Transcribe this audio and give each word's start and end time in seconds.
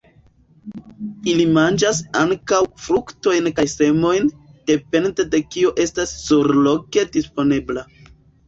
Ili 1.33 1.43
manĝas 1.57 1.99
ankaŭ 2.21 2.61
fruktojn 2.87 3.51
kaj 3.59 3.67
semojn, 3.75 4.27
depende 4.73 5.29
de 5.37 5.45
kio 5.57 5.77
estas 5.87 6.19
surloke 6.27 7.09
disponebla. 7.19 7.87